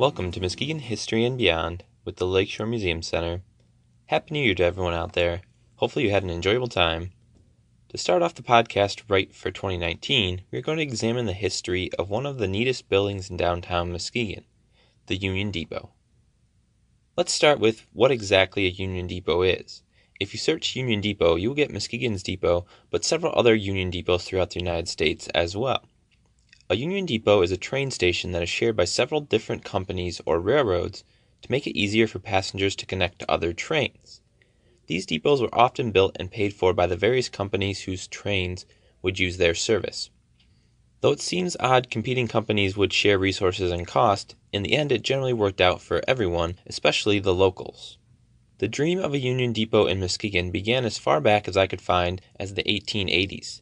[0.00, 3.42] Welcome to Muskegon History and Beyond with the Lakeshore Museum Center.
[4.06, 5.42] Happy New Year to everyone out there.
[5.76, 7.10] Hopefully, you had an enjoyable time.
[7.90, 12.08] To start off the podcast right for 2019, we're going to examine the history of
[12.08, 14.46] one of the neatest buildings in downtown Muskegon,
[15.04, 15.90] the Union Depot.
[17.14, 19.82] Let's start with what exactly a Union Depot is.
[20.18, 24.24] If you search Union Depot, you will get Muskegon's depot, but several other Union depots
[24.24, 25.84] throughout the United States as well.
[26.70, 30.38] A Union Depot is a train station that is shared by several different companies or
[30.38, 31.02] railroads
[31.42, 34.20] to make it easier for passengers to connect to other trains.
[34.86, 38.66] These depots were often built and paid for by the various companies whose trains
[39.02, 40.10] would use their service.
[41.00, 45.02] Though it seems odd competing companies would share resources and cost, in the end it
[45.02, 47.98] generally worked out for everyone, especially the locals.
[48.58, 51.80] The dream of a Union Depot in Muskegon began as far back as I could
[51.80, 53.60] find as the 1880s.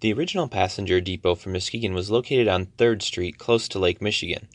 [0.00, 4.48] The original passenger depot for Muskegon was located on 3rd Street, close to Lake Michigan.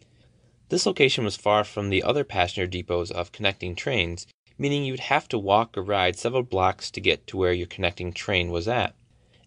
[0.70, 4.26] This location was far from the other passenger depots of connecting trains,
[4.58, 7.68] meaning you would have to walk or ride several blocks to get to where your
[7.68, 8.96] connecting train was at.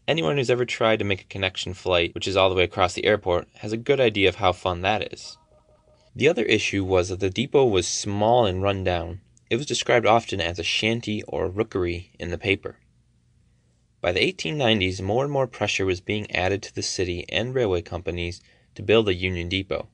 [0.06, 2.94] Anyone who's ever tried to make a connection flight, which is all the way across
[2.94, 5.36] the airport, has a good idea of how fun that is.
[6.14, 9.20] The other issue was that the depot was small and run down.
[9.50, 12.76] It was described often as a shanty or rookery in the paper.
[14.00, 17.82] By the 1890s, more and more pressure was being added to the city and railway
[17.82, 18.40] companies
[18.76, 19.88] to build a Union Depot.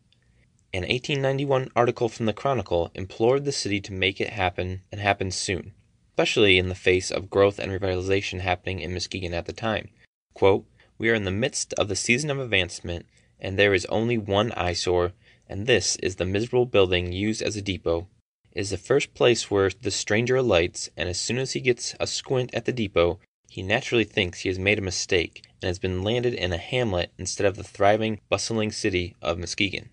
[0.74, 5.30] An 1891 article from the Chronicle implored the city to make it happen and happen
[5.30, 5.72] soon,
[6.10, 9.88] especially in the face of growth and revitalization happening in Muskegon at the time.
[10.34, 10.66] Quote,
[10.98, 13.06] We are in the midst of the season of advancement,
[13.40, 15.12] and there is only one eyesore,
[15.48, 18.08] and this is the miserable building used as a depot.
[18.52, 21.94] It is the first place where the stranger alights, and as soon as he gets
[21.98, 23.18] a squint at the depot,
[23.54, 27.12] he naturally thinks he has made a mistake and has been landed in a hamlet
[27.18, 29.90] instead of the thriving, bustling city of Muskegon.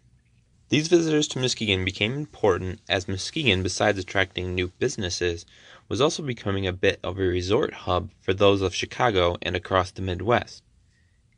[0.69, 5.45] These visitors to Muskegon became important as Muskegon, besides attracting new businesses,
[5.87, 9.91] was also becoming a bit of a resort hub for those of Chicago and across
[9.91, 10.63] the Midwest.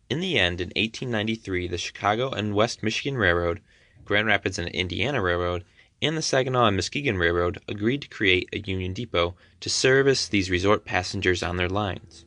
[0.10, 3.60] In the end, in 1893, the Chicago and West Michigan Railroad,
[4.06, 5.66] Grand Rapids and Indiana Railroad,
[6.04, 10.50] and the Saginaw and Muskegon Railroad agreed to create a Union Depot to service these
[10.50, 12.26] resort passengers on their lines.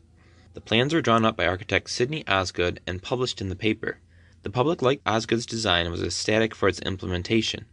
[0.55, 3.99] The plans were drawn up by architect Sidney Osgood and published in the paper.
[4.43, 7.67] The public liked Osgood's design and was ecstatic for its implementation.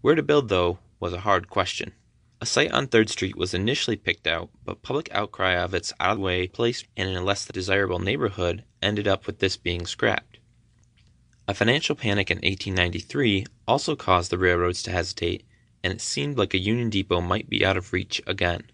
[0.00, 1.92] Where to build, though, was a hard question.
[2.40, 6.12] A site on 3rd Street was initially picked out, but public outcry of its out
[6.12, 9.86] of the way place and in a less desirable neighborhood ended up with this being
[9.86, 10.39] scrapped.
[11.48, 15.42] A financial panic in 1893 also caused the railroads to hesitate,
[15.82, 18.70] and it seemed like a Union Depot might be out of reach again.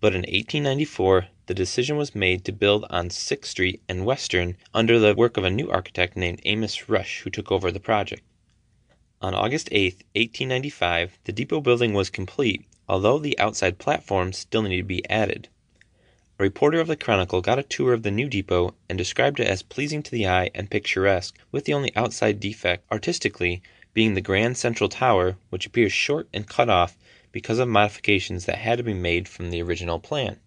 [0.00, 4.98] But in 1894, the decision was made to build on 6th Street and Western under
[4.98, 8.22] the work of a new architect named Amos Rush, who took over the project.
[9.20, 14.82] On August 8, 1895, the depot building was complete, although the outside platforms still needed
[14.82, 15.48] to be added.
[16.40, 19.46] A reporter of the Chronicle got a tour of the new depot and described it
[19.46, 23.62] as pleasing to the eye and picturesque, with the only outside defect, artistically,
[23.92, 26.96] being the grand central tower, which appears short and cut off
[27.30, 30.40] because of modifications that had to be made from the original plan.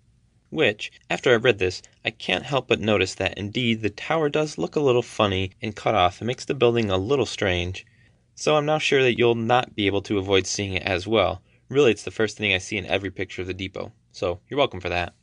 [0.50, 4.58] Which, after I read this, I can't help but notice that indeed the tower does
[4.58, 7.86] look a little funny and cut off and makes the building a little strange.
[8.34, 11.44] So I'm now sure that you'll not be able to avoid seeing it as well.
[11.70, 14.58] Really, it's the first thing I see in every picture of the depot, so you're
[14.58, 15.14] welcome for that.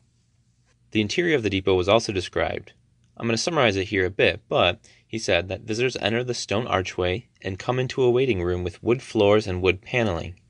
[0.92, 2.72] The interior of the depot was also described.
[3.16, 6.34] I'm going to summarize it here a bit, but he said that visitors enter the
[6.34, 10.40] stone archway and come into a waiting room with wood floors and wood paneling.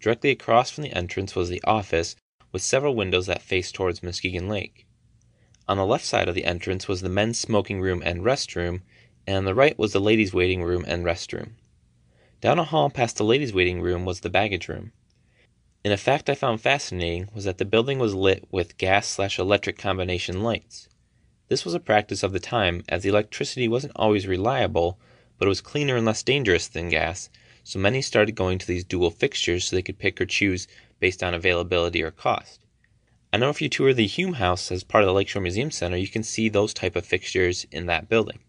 [0.00, 2.16] Directly across from the entrance was the office,
[2.52, 4.86] with several windows that faced towards Muskegon Lake.
[5.68, 8.82] On the left side of the entrance was the men's smoking room and restroom,
[9.26, 11.52] and on the right was the ladies' waiting room and restroom.
[12.40, 14.92] Down a hall past the ladies' waiting room was the baggage room.
[15.82, 19.38] And a fact I found fascinating was that the building was lit with gas slash
[19.38, 20.88] electric combination lights.
[21.48, 24.98] This was a practice of the time, as the electricity wasn't always reliable,
[25.38, 27.30] but it was cleaner and less dangerous than gas,
[27.64, 30.68] so many started going to these dual fixtures so they could pick or choose
[30.98, 32.60] based on availability or cost.
[33.32, 35.96] I know if you tour the Hume House as part of the Lakeshore Museum Center,
[35.96, 38.40] you can see those type of fixtures in that building.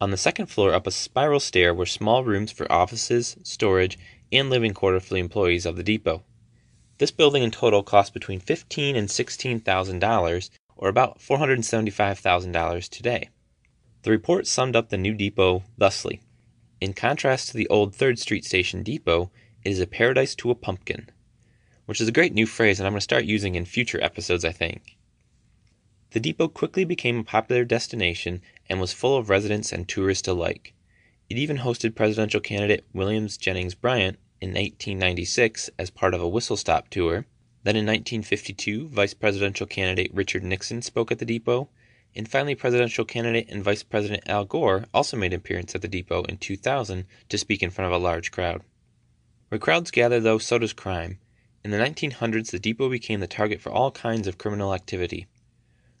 [0.00, 3.98] On the second floor up a spiral stair were small rooms for offices, storage,
[4.30, 6.22] and living quarter for the employees of the depot.
[6.98, 11.54] This building in total cost between fifteen and sixteen thousand dollars, or about four hundred
[11.54, 13.28] and seventy-five thousand dollars today.
[14.02, 16.20] The report summed up the new depot thusly:
[16.80, 19.30] In contrast to the old Third Street Station depot,
[19.62, 21.08] it is a paradise to a pumpkin,
[21.86, 24.44] which is a great new phrase, and I'm going to start using in future episodes,
[24.44, 24.96] I think.
[26.10, 30.74] The depot quickly became a popular destination and was full of residents and tourists alike.
[31.30, 36.56] It even hosted presidential candidate Williams Jennings Bryan in 1896 as part of a whistle
[36.56, 37.26] stop tour.
[37.64, 41.68] Then in 1952, vice presidential candidate Richard Nixon spoke at the depot.
[42.14, 45.88] And finally, presidential candidate and Vice President Al Gore also made an appearance at the
[45.88, 48.62] depot in 2000 to speak in front of a large crowd.
[49.48, 51.18] Where crowds gather, though, so does crime.
[51.64, 55.26] In the 1900s, the depot became the target for all kinds of criminal activity.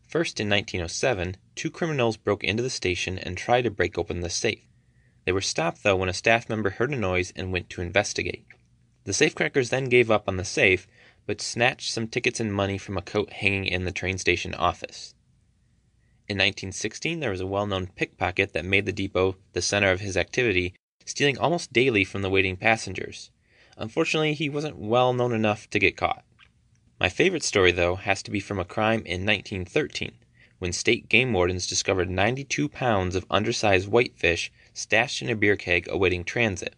[0.06, 4.30] First, in 1907, two criminals broke into the station and tried to break open the
[4.30, 4.67] safe.
[5.28, 8.46] They were stopped, though, when a staff member heard a noise and went to investigate.
[9.04, 10.88] The safecrackers then gave up on the safe,
[11.26, 15.14] but snatched some tickets and money from a coat hanging in the train station office.
[16.28, 20.00] In 1916, there was a well known pickpocket that made the depot the center of
[20.00, 20.72] his activity,
[21.04, 23.30] stealing almost daily from the waiting passengers.
[23.76, 26.24] Unfortunately, he wasn't well known enough to get caught.
[26.98, 30.12] My favorite story, though, has to be from a crime in 1913,
[30.58, 35.88] when state game wardens discovered 92 pounds of undersized whitefish stashed in a beer keg
[35.90, 36.74] awaiting transit.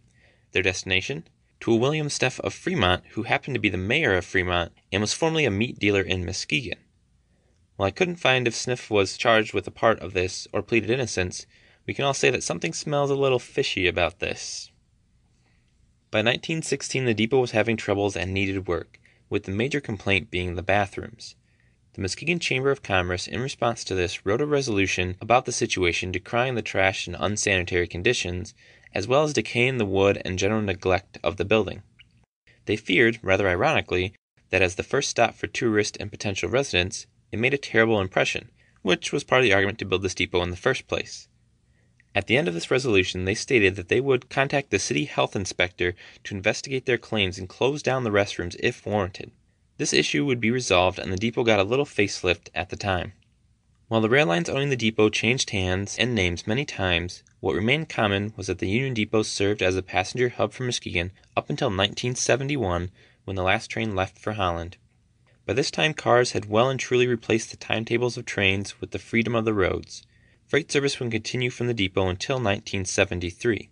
[0.52, 1.28] Their destination?
[1.60, 5.00] To a William Steff of Fremont, who happened to be the mayor of Fremont and
[5.00, 6.78] was formerly a meat dealer in Muskegon.
[7.76, 10.90] While I couldn't find if Sniff was charged with a part of this or pleaded
[10.90, 11.46] innocence,
[11.86, 14.70] we can all say that something smells a little fishy about this.
[16.10, 18.98] By 1916, the depot was having troubles and needed work,
[19.28, 21.36] with the major complaint being the bathrooms.
[22.00, 26.10] The Muskegon Chamber of Commerce, in response to this, wrote a resolution about the situation
[26.10, 28.54] decrying the trash and unsanitary conditions,
[28.94, 31.82] as well as decaying the wood and general neglect of the building.
[32.64, 34.14] They feared, rather ironically,
[34.48, 38.50] that as the first stop for tourists and potential residents, it made a terrible impression,
[38.80, 41.28] which was part of the argument to build this depot in the first place.
[42.14, 45.36] At the end of this resolution, they stated that they would contact the city health
[45.36, 45.94] inspector
[46.24, 49.32] to investigate their claims and close down the restrooms if warranted.
[49.80, 53.14] This issue would be resolved, and the depot got a little facelift at the time.
[53.88, 57.88] While the rail lines owning the depot changed hands and names many times, what remained
[57.88, 61.68] common was that the Union Depot served as a passenger hub for Muskegon up until
[61.68, 62.90] 1971
[63.24, 64.76] when the last train left for Holland.
[65.46, 68.98] By this time, cars had well and truly replaced the timetables of trains with the
[68.98, 70.02] freedom of the roads.
[70.46, 73.70] Freight service would continue from the depot until 1973.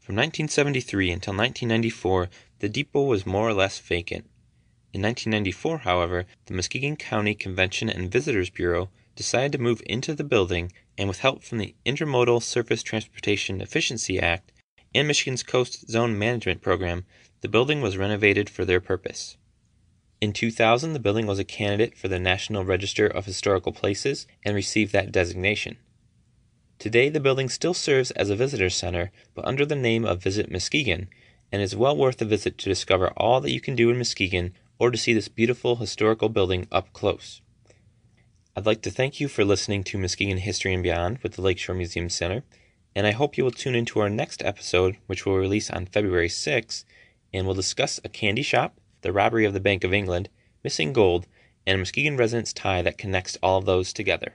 [0.00, 4.24] From 1973 until 1994, the depot was more or less vacant.
[4.90, 10.24] In 1994, however, the Muskegon County Convention and Visitors Bureau decided to move into the
[10.24, 14.50] building, and with help from the Intermodal Surface Transportation Efficiency Act
[14.94, 17.04] and Michigan's Coast Zone Management Program,
[17.42, 19.36] the building was renovated for their purpose.
[20.22, 24.54] In 2000, the building was a candidate for the National Register of Historical Places and
[24.54, 25.76] received that designation.
[26.78, 30.50] Today, the building still serves as a visitor center, but under the name of Visit
[30.50, 31.08] Muskegon,
[31.52, 34.54] and is well worth a visit to discover all that you can do in Muskegon
[34.78, 37.40] or to see this beautiful historical building up close.
[38.56, 41.76] I'd like to thank you for listening to Muskegon History and Beyond with the Lakeshore
[41.76, 42.42] Museum Center,
[42.94, 46.28] and I hope you will tune into our next episode, which will release on February
[46.28, 46.84] 6,
[47.32, 50.28] and we'll discuss a candy shop the robbery of the Bank of England,
[50.64, 51.26] missing gold,
[51.66, 54.34] and a Muskegon resident's tie that connects all of those together.